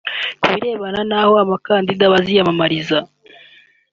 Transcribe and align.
Ku 0.41 0.45
birebana 0.53 1.01
n’aho 1.09 1.33
abakandida 1.43 2.11
baziyamamariza 2.13 2.97